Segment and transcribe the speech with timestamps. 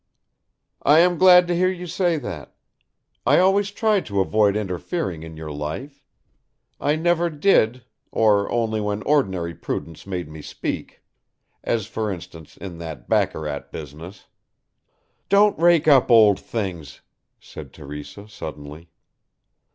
[0.81, 2.55] "I am glad to hear you say that.
[3.23, 6.03] I always tried to avoid interfering in your life.
[6.79, 11.03] I never did or only when ordinary prudence made me speak,
[11.63, 14.25] as for instance, in that baccarat business."
[15.29, 17.01] "Don't rake up old things,"
[17.39, 18.89] said Teresa suddenly.